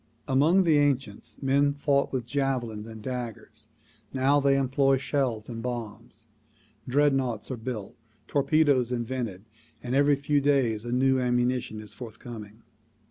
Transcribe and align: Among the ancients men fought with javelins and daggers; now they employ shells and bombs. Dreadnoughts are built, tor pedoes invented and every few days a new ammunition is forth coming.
Among 0.27 0.63
the 0.63 0.79
ancients 0.79 1.37
men 1.43 1.75
fought 1.75 2.11
with 2.11 2.25
javelins 2.25 2.87
and 2.87 3.03
daggers; 3.03 3.67
now 4.11 4.39
they 4.39 4.57
employ 4.57 4.97
shells 4.97 5.47
and 5.47 5.61
bombs. 5.61 6.27
Dreadnoughts 6.87 7.51
are 7.51 7.55
built, 7.55 7.95
tor 8.27 8.41
pedoes 8.43 8.91
invented 8.91 9.45
and 9.83 9.93
every 9.93 10.15
few 10.15 10.41
days 10.41 10.85
a 10.85 10.91
new 10.91 11.19
ammunition 11.19 11.79
is 11.79 11.93
forth 11.93 12.17
coming. 12.17 12.63